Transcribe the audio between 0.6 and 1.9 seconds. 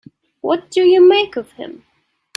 do you make of him?